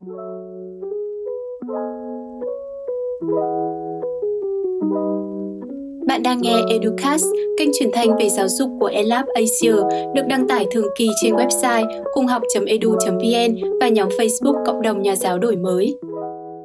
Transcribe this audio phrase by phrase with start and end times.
[0.00, 0.08] Bạn
[6.22, 7.24] đang nghe Educast,
[7.58, 9.74] kênh truyền thanh về giáo dục của ELAB Asia,
[10.14, 15.38] được đăng tải thường kỳ trên website cunghoc.edu.vn và nhóm Facebook Cộng đồng Nhà giáo
[15.38, 15.94] đổi mới.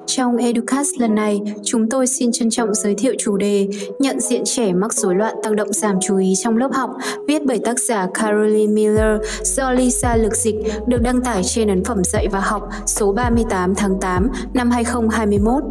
[0.08, 3.68] Trong Educast lần này, chúng tôi xin trân trọng giới thiệu chủ đề
[4.00, 6.90] Nhận diện trẻ mắc rối loạn tăng động giảm chú ý trong lớp học,
[7.28, 10.56] viết bởi tác giả Caroline Miller do Lisa Lực Dịch,
[10.88, 15.64] được đăng tải trên ấn phẩm dạy và học số 38 tháng 8 năm 2021.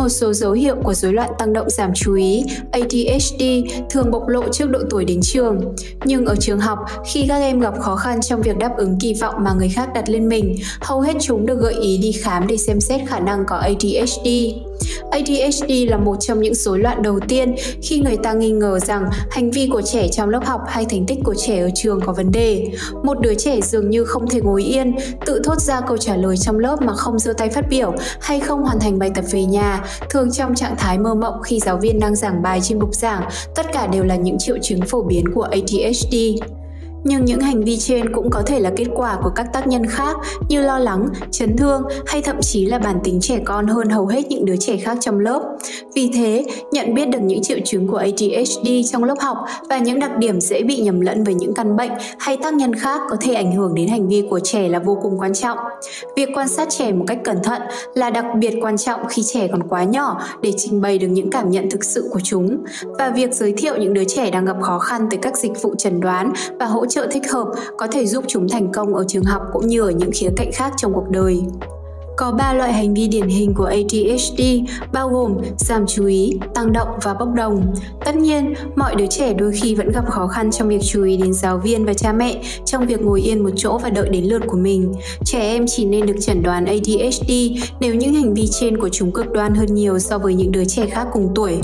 [0.00, 3.42] Một số dấu hiệu của rối loạn tăng động giảm chú ý ADHD
[3.90, 5.74] thường bộc lộ trước độ tuổi đến trường.
[6.04, 6.78] Nhưng ở trường học,
[7.12, 9.88] khi các em gặp khó khăn trong việc đáp ứng kỳ vọng mà người khác
[9.94, 13.20] đặt lên mình, hầu hết chúng được gợi ý đi khám để xem xét khả
[13.20, 14.28] năng có ADHD.
[15.10, 19.10] ADHD là một trong những rối loạn đầu tiên khi người ta nghi ngờ rằng
[19.30, 22.12] hành vi của trẻ trong lớp học hay thành tích của trẻ ở trường có
[22.12, 22.66] vấn đề.
[23.04, 24.96] Một đứa trẻ dường như không thể ngồi yên,
[25.26, 28.40] tự thốt ra câu trả lời trong lớp mà không giơ tay phát biểu hay
[28.40, 31.76] không hoàn thành bài tập về nhà, thường trong trạng thái mơ mộng khi giáo
[31.76, 33.22] viên đang giảng bài trên bục giảng,
[33.54, 36.14] tất cả đều là những triệu chứng phổ biến của ADHD.
[37.04, 39.86] Nhưng những hành vi trên cũng có thể là kết quả của các tác nhân
[39.86, 40.16] khác
[40.48, 44.06] như lo lắng, chấn thương hay thậm chí là bản tính trẻ con hơn hầu
[44.06, 45.56] hết những đứa trẻ khác trong lớp.
[45.94, 49.36] Vì thế, nhận biết được những triệu chứng của ADHD trong lớp học
[49.68, 52.74] và những đặc điểm dễ bị nhầm lẫn với những căn bệnh hay tác nhân
[52.74, 55.58] khác có thể ảnh hưởng đến hành vi của trẻ là vô cùng quan trọng.
[56.16, 57.62] Việc quan sát trẻ một cách cẩn thận
[57.94, 61.30] là đặc biệt quan trọng khi trẻ còn quá nhỏ để trình bày được những
[61.30, 62.56] cảm nhận thực sự của chúng
[62.98, 65.74] và việc giới thiệu những đứa trẻ đang gặp khó khăn tới các dịch vụ
[65.78, 69.24] chẩn đoán và hỗ trợ thích hợp có thể giúp chúng thành công ở trường
[69.24, 71.40] học cũng như ở những khía cạnh khác trong cuộc đời.
[72.20, 74.42] Có 3 loại hành vi điển hình của ADHD
[74.92, 77.74] bao gồm giảm chú ý, tăng động và bốc đồng.
[78.04, 81.16] Tất nhiên, mọi đứa trẻ đôi khi vẫn gặp khó khăn trong việc chú ý
[81.16, 84.24] đến giáo viên và cha mẹ trong việc ngồi yên một chỗ và đợi đến
[84.24, 84.94] lượt của mình.
[85.24, 87.32] Trẻ em chỉ nên được chẩn đoán ADHD
[87.80, 90.64] nếu những hành vi trên của chúng cực đoan hơn nhiều so với những đứa
[90.64, 91.58] trẻ khác cùng tuổi.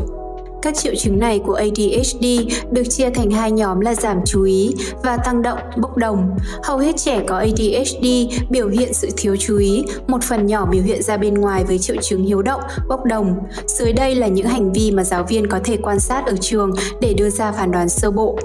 [0.63, 2.27] Các triệu chứng này của ADHD
[2.71, 6.31] được chia thành hai nhóm là giảm chú ý và tăng động, bốc đồng.
[6.63, 8.07] Hầu hết trẻ có ADHD
[8.51, 11.79] biểu hiện sự thiếu chú ý, một phần nhỏ biểu hiện ra bên ngoài với
[11.79, 13.37] triệu chứng hiếu động, bốc đồng.
[13.67, 16.71] Dưới đây là những hành vi mà giáo viên có thể quan sát ở trường
[17.01, 18.39] để đưa ra phán đoán sơ bộ.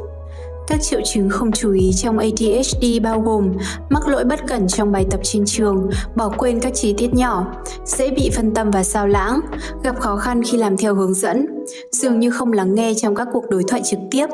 [0.67, 3.53] Các triệu chứng không chú ý trong ADHD bao gồm
[3.89, 7.45] mắc lỗi bất cẩn trong bài tập trên trường, bỏ quên các chi tiết nhỏ,
[7.85, 9.39] dễ bị phân tâm và sao lãng,
[9.83, 11.45] gặp khó khăn khi làm theo hướng dẫn,
[11.91, 14.27] dường như không lắng nghe trong các cuộc đối thoại trực tiếp,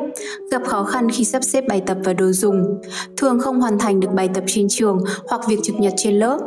[0.52, 2.82] gặp khó khăn khi sắp xếp bài tập và đồ dùng,
[3.18, 6.40] thường không hoàn thành được bài tập trên trường hoặc việc trực nhật trên lớp,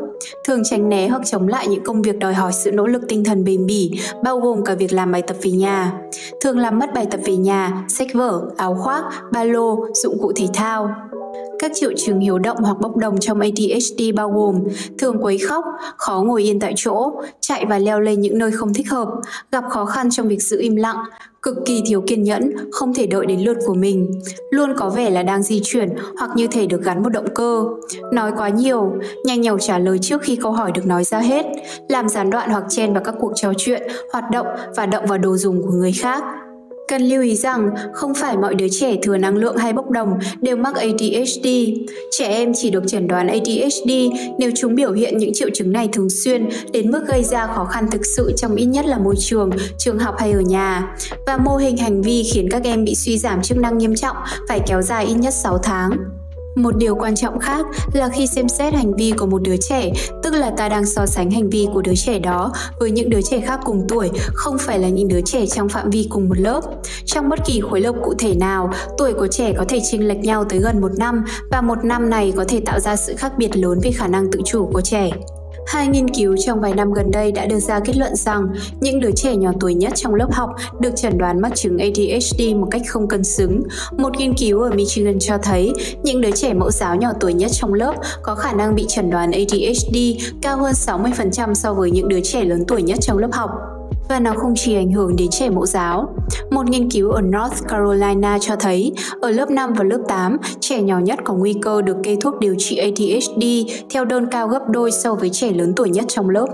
[0.46, 3.24] thường tránh né hoặc chống lại những công việc đòi hỏi sự nỗ lực tinh
[3.24, 3.90] thần bền bỉ,
[4.22, 5.92] bao gồm cả việc làm bài tập về nhà.
[6.40, 10.32] Thường làm mất bài tập về nhà, sách vở, áo khoác, ba lô, dụng cụ
[10.36, 10.90] thể thao.
[11.60, 14.64] Các triệu chứng hiếu động hoặc bốc đồng trong ADHD bao gồm
[14.98, 15.64] thường quấy khóc,
[15.96, 19.08] khó ngồi yên tại chỗ, chạy và leo lên những nơi không thích hợp,
[19.52, 20.96] gặp khó khăn trong việc giữ im lặng,
[21.42, 25.10] cực kỳ thiếu kiên nhẫn, không thể đợi đến lượt của mình, luôn có vẻ
[25.10, 25.88] là đang di chuyển
[26.18, 27.64] hoặc như thể được gắn một động cơ,
[28.12, 28.92] nói quá nhiều,
[29.24, 31.46] nhanh nhảu trả lời trước khi câu hỏi được nói ra hết,
[31.88, 33.82] làm gián đoạn hoặc chen vào các cuộc trò chuyện,
[34.12, 34.46] hoạt động
[34.76, 36.22] và động vào đồ dùng của người khác,
[36.90, 40.18] Cần lưu ý rằng không phải mọi đứa trẻ thừa năng lượng hay bốc đồng
[40.40, 41.48] đều mắc ADHD.
[42.10, 43.90] Trẻ em chỉ được chẩn đoán ADHD
[44.38, 47.64] nếu chúng biểu hiện những triệu chứng này thường xuyên đến mức gây ra khó
[47.64, 50.96] khăn thực sự trong ít nhất là môi trường, trường học hay ở nhà.
[51.26, 54.16] Và mô hình hành vi khiến các em bị suy giảm chức năng nghiêm trọng
[54.48, 56.19] phải kéo dài ít nhất 6 tháng.
[56.56, 59.92] Một điều quan trọng khác là khi xem xét hành vi của một đứa trẻ,
[60.22, 63.22] tức là ta đang so sánh hành vi của đứa trẻ đó với những đứa
[63.22, 66.38] trẻ khác cùng tuổi, không phải là những đứa trẻ trong phạm vi cùng một
[66.38, 66.60] lớp.
[67.04, 70.18] Trong bất kỳ khối lớp cụ thể nào, tuổi của trẻ có thể chênh lệch
[70.18, 73.32] nhau tới gần một năm và một năm này có thể tạo ra sự khác
[73.38, 75.10] biệt lớn về khả năng tự chủ của trẻ.
[75.66, 78.48] Hai nghiên cứu trong vài năm gần đây đã đưa ra kết luận rằng
[78.80, 80.50] những đứa trẻ nhỏ tuổi nhất trong lớp học
[80.80, 83.62] được chẩn đoán mắc chứng ADHD một cách không cân xứng.
[83.98, 85.72] Một nghiên cứu ở Michigan cho thấy
[86.02, 89.10] những đứa trẻ mẫu giáo nhỏ tuổi nhất trong lớp có khả năng bị chẩn
[89.10, 89.96] đoán ADHD
[90.42, 93.50] cao hơn 60% so với những đứa trẻ lớn tuổi nhất trong lớp học
[94.10, 96.14] và nó không chỉ ảnh hưởng đến trẻ mẫu giáo.
[96.50, 100.82] Một nghiên cứu ở North Carolina cho thấy ở lớp 5 và lớp 8, trẻ
[100.82, 103.44] nhỏ nhất có nguy cơ được kê thuốc điều trị ADHD
[103.90, 106.46] theo đơn cao gấp đôi so với trẻ lớn tuổi nhất trong lớp.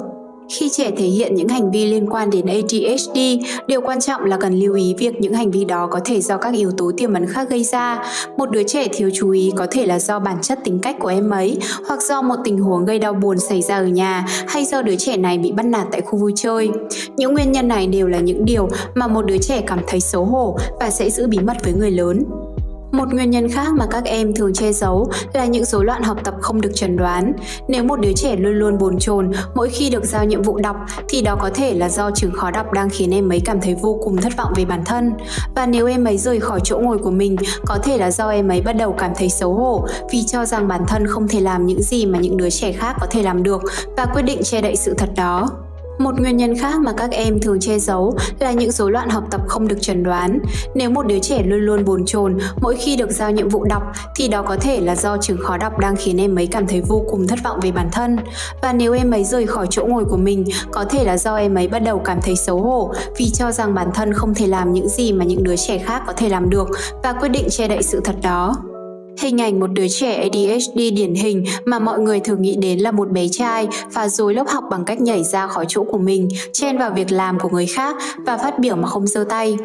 [0.51, 3.19] Khi trẻ thể hiện những hành vi liên quan đến ADHD,
[3.67, 6.37] điều quan trọng là cần lưu ý việc những hành vi đó có thể do
[6.37, 8.05] các yếu tố tiềm ẩn khác gây ra.
[8.37, 11.09] Một đứa trẻ thiếu chú ý có thể là do bản chất tính cách của
[11.09, 11.59] em ấy,
[11.89, 14.97] hoặc do một tình huống gây đau buồn xảy ra ở nhà, hay do đứa
[14.97, 16.71] trẻ này bị bắt nạt tại khu vui chơi.
[17.17, 20.25] Những nguyên nhân này đều là những điều mà một đứa trẻ cảm thấy xấu
[20.25, 22.25] hổ và sẽ giữ bí mật với người lớn.
[22.93, 26.17] Một nguyên nhân khác mà các em thường che giấu là những rối loạn học
[26.25, 27.33] tập không được chẩn đoán.
[27.69, 30.77] Nếu một đứa trẻ luôn luôn bồn chồn mỗi khi được giao nhiệm vụ đọc
[31.09, 33.75] thì đó có thể là do chứng khó đọc đang khiến em ấy cảm thấy
[33.83, 35.13] vô cùng thất vọng về bản thân.
[35.55, 37.37] Và nếu em ấy rời khỏi chỗ ngồi của mình,
[37.67, 40.69] có thể là do em ấy bắt đầu cảm thấy xấu hổ vì cho rằng
[40.69, 43.43] bản thân không thể làm những gì mà những đứa trẻ khác có thể làm
[43.43, 43.63] được
[43.97, 45.49] và quyết định che đậy sự thật đó.
[45.99, 49.25] Một nguyên nhân khác mà các em thường che giấu là những rối loạn học
[49.31, 50.39] tập không được chẩn đoán.
[50.75, 53.83] Nếu một đứa trẻ luôn luôn bồn chồn mỗi khi được giao nhiệm vụ đọc
[54.17, 56.81] thì đó có thể là do chứng khó đọc đang khiến em ấy cảm thấy
[56.81, 58.17] vô cùng thất vọng về bản thân.
[58.63, 61.55] Và nếu em ấy rời khỏi chỗ ngồi của mình, có thể là do em
[61.55, 64.73] ấy bắt đầu cảm thấy xấu hổ vì cho rằng bản thân không thể làm
[64.73, 66.69] những gì mà những đứa trẻ khác có thể làm được
[67.03, 68.57] và quyết định che đậy sự thật đó.
[69.19, 72.91] Hình ảnh một đứa trẻ ADHD điển hình mà mọi người thường nghĩ đến là
[72.91, 76.29] một bé trai phá rối lớp học bằng cách nhảy ra khỏi chỗ của mình,
[76.53, 77.97] chen vào việc làm của người khác
[78.27, 79.57] và phát biểu mà không giơ tay.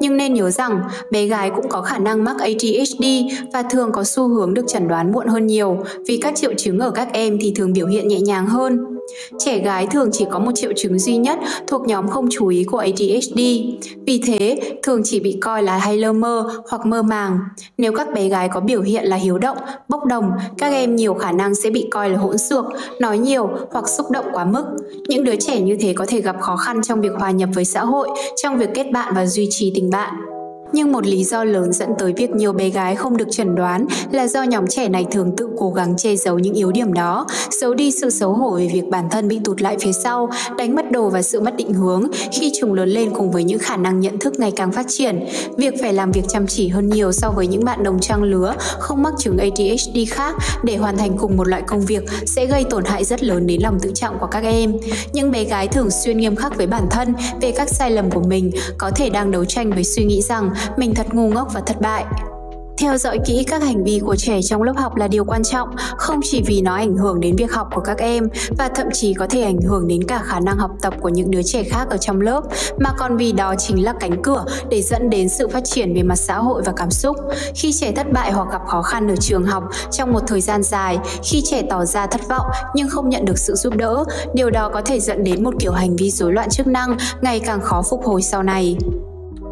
[0.00, 0.80] Nhưng nên nhớ rằng,
[1.10, 3.04] bé gái cũng có khả năng mắc ADHD
[3.52, 6.78] và thường có xu hướng được chẩn đoán muộn hơn nhiều vì các triệu chứng
[6.78, 8.89] ở các em thì thường biểu hiện nhẹ nhàng hơn.
[9.38, 12.64] Trẻ gái thường chỉ có một triệu chứng duy nhất thuộc nhóm không chú ý
[12.64, 13.40] của ADHD.
[14.06, 17.38] Vì thế, thường chỉ bị coi là hay lơ mơ hoặc mơ màng.
[17.78, 19.56] Nếu các bé gái có biểu hiện là hiếu động,
[19.88, 22.64] bốc đồng, các em nhiều khả năng sẽ bị coi là hỗn xược,
[23.00, 24.64] nói nhiều hoặc xúc động quá mức.
[25.08, 27.64] Những đứa trẻ như thế có thể gặp khó khăn trong việc hòa nhập với
[27.64, 30.29] xã hội, trong việc kết bạn và duy trì tình bạn.
[30.72, 33.86] Nhưng một lý do lớn dẫn tới việc nhiều bé gái không được chẩn đoán
[34.10, 37.26] là do nhóm trẻ này thường tự cố gắng che giấu những yếu điểm đó,
[37.50, 40.28] giấu đi sự xấu hổ về việc bản thân bị tụt lại phía sau,
[40.58, 43.58] đánh mất đồ và sự mất định hướng khi chúng lớn lên cùng với những
[43.58, 45.26] khả năng nhận thức ngày càng phát triển.
[45.56, 48.54] Việc phải làm việc chăm chỉ hơn nhiều so với những bạn đồng trang lứa
[48.78, 50.34] không mắc chứng ADHD khác
[50.64, 53.62] để hoàn thành cùng một loại công việc sẽ gây tổn hại rất lớn đến
[53.62, 54.72] lòng tự trọng của các em.
[55.12, 58.22] Những bé gái thường xuyên nghiêm khắc với bản thân về các sai lầm của
[58.22, 61.60] mình có thể đang đấu tranh với suy nghĩ rằng mình thật ngu ngốc và
[61.60, 62.04] thất bại
[62.80, 65.68] theo dõi kỹ các hành vi của trẻ trong lớp học là điều quan trọng,
[65.96, 68.28] không chỉ vì nó ảnh hưởng đến việc học của các em
[68.58, 71.30] và thậm chí có thể ảnh hưởng đến cả khả năng học tập của những
[71.30, 72.42] đứa trẻ khác ở trong lớp,
[72.78, 76.02] mà còn vì đó chính là cánh cửa để dẫn đến sự phát triển về
[76.02, 77.16] mặt xã hội và cảm xúc.
[77.54, 80.62] Khi trẻ thất bại hoặc gặp khó khăn ở trường học trong một thời gian
[80.62, 84.04] dài, khi trẻ tỏ ra thất vọng nhưng không nhận được sự giúp đỡ,
[84.34, 87.40] điều đó có thể dẫn đến một kiểu hành vi rối loạn chức năng ngày
[87.40, 88.76] càng khó phục hồi sau này.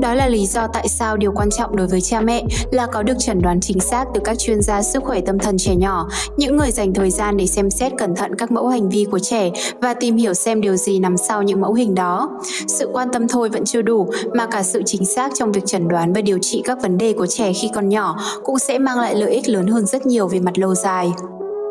[0.01, 3.03] Đó là lý do tại sao điều quan trọng đối với cha mẹ là có
[3.03, 6.09] được chẩn đoán chính xác từ các chuyên gia sức khỏe tâm thần trẻ nhỏ,
[6.37, 9.19] những người dành thời gian để xem xét cẩn thận các mẫu hành vi của
[9.19, 9.51] trẻ
[9.81, 12.31] và tìm hiểu xem điều gì nằm sau những mẫu hình đó.
[12.67, 15.89] Sự quan tâm thôi vẫn chưa đủ, mà cả sự chính xác trong việc chẩn
[15.89, 18.99] đoán và điều trị các vấn đề của trẻ khi còn nhỏ cũng sẽ mang
[18.99, 21.13] lại lợi ích lớn hơn rất nhiều về mặt lâu dài.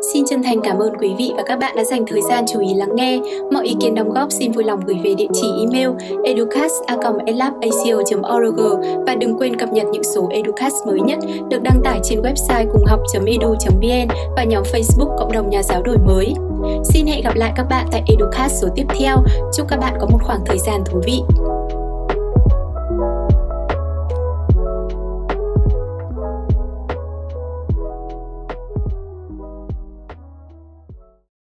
[0.02, 2.60] Xin chân thành cảm ơn quý vị và các bạn đã dành thời gian chú
[2.60, 3.20] ý lắng nghe.
[3.52, 5.88] Mọi ý kiến đóng góp xin vui lòng gửi về địa chỉ email
[6.24, 8.60] educast.elabasio.org
[9.06, 11.18] và đừng quên cập nhật những số Educast mới nhất
[11.50, 15.96] được đăng tải trên website cùng học.edu.vn và nhóm Facebook Cộng đồng Nhà giáo đổi
[16.06, 16.34] mới.
[16.84, 19.16] Xin hẹn gặp lại các bạn tại Educast số tiếp theo.
[19.56, 21.22] Chúc các bạn có một khoảng thời gian thú vị.